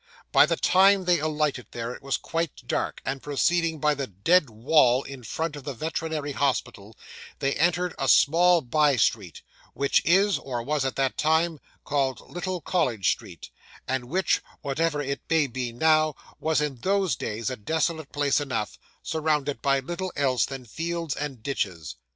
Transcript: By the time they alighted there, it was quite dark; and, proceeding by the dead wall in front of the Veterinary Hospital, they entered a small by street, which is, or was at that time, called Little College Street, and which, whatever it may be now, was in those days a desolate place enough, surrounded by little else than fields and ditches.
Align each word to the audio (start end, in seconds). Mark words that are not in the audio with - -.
By 0.31 0.47
the 0.47 0.55
time 0.55 1.05
they 1.05 1.19
alighted 1.19 1.67
there, 1.73 1.93
it 1.93 2.01
was 2.01 2.17
quite 2.17 2.65
dark; 2.67 3.03
and, 3.05 3.21
proceeding 3.21 3.77
by 3.77 3.93
the 3.93 4.07
dead 4.07 4.49
wall 4.49 5.03
in 5.03 5.21
front 5.21 5.55
of 5.55 5.63
the 5.63 5.75
Veterinary 5.75 6.31
Hospital, 6.31 6.97
they 7.37 7.53
entered 7.53 7.93
a 7.99 8.07
small 8.07 8.61
by 8.61 8.95
street, 8.95 9.43
which 9.75 10.01
is, 10.03 10.39
or 10.39 10.63
was 10.63 10.85
at 10.85 10.95
that 10.95 11.19
time, 11.19 11.59
called 11.83 12.31
Little 12.31 12.61
College 12.61 13.11
Street, 13.11 13.51
and 13.87 14.05
which, 14.05 14.41
whatever 14.63 15.01
it 15.01 15.21
may 15.29 15.45
be 15.45 15.71
now, 15.71 16.15
was 16.39 16.61
in 16.61 16.77
those 16.77 17.15
days 17.15 17.51
a 17.51 17.55
desolate 17.55 18.11
place 18.11 18.41
enough, 18.41 18.79
surrounded 19.03 19.61
by 19.61 19.81
little 19.81 20.11
else 20.15 20.47
than 20.47 20.65
fields 20.65 21.15
and 21.15 21.43
ditches. 21.43 21.95